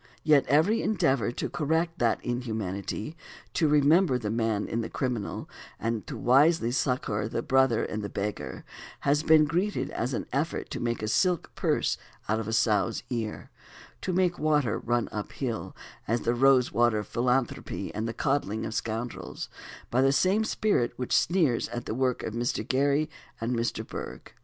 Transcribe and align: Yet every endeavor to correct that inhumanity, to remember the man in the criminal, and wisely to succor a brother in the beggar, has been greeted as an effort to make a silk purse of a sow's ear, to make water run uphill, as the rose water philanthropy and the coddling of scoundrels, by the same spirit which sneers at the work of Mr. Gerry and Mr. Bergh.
Yet 0.23 0.47
every 0.47 0.81
endeavor 0.81 1.31
to 1.33 1.47
correct 1.47 1.99
that 1.99 2.25
inhumanity, 2.25 3.15
to 3.53 3.67
remember 3.67 4.17
the 4.17 4.31
man 4.31 4.67
in 4.67 4.81
the 4.81 4.89
criminal, 4.89 5.47
and 5.79 6.09
wisely 6.09 6.69
to 6.69 6.73
succor 6.73 7.21
a 7.21 7.41
brother 7.43 7.83
in 7.85 8.01
the 8.01 8.09
beggar, 8.09 8.65
has 9.01 9.21
been 9.21 9.45
greeted 9.45 9.91
as 9.91 10.15
an 10.15 10.25
effort 10.33 10.71
to 10.71 10.79
make 10.79 11.03
a 11.03 11.07
silk 11.07 11.51
purse 11.53 11.99
of 12.27 12.47
a 12.47 12.51
sow's 12.51 13.03
ear, 13.11 13.51
to 14.01 14.11
make 14.11 14.39
water 14.39 14.79
run 14.79 15.07
uphill, 15.11 15.75
as 16.07 16.21
the 16.21 16.33
rose 16.33 16.71
water 16.73 17.03
philanthropy 17.03 17.93
and 17.93 18.07
the 18.07 18.13
coddling 18.15 18.65
of 18.65 18.73
scoundrels, 18.73 19.49
by 19.91 20.01
the 20.01 20.11
same 20.11 20.43
spirit 20.43 20.93
which 20.95 21.15
sneers 21.15 21.69
at 21.69 21.85
the 21.85 21.93
work 21.93 22.23
of 22.23 22.33
Mr. 22.33 22.67
Gerry 22.67 23.07
and 23.39 23.55
Mr. 23.55 23.85
Bergh. 23.85 24.31